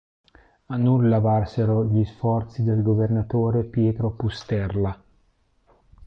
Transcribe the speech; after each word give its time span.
A 0.65 0.77
nulla 0.77 1.19
valsero 1.19 1.85
gli 1.85 2.03
sforzi 2.05 2.63
del 2.63 2.81
governatore 2.81 3.63
Pietro 3.65 4.09
Pusterla. 4.09 4.99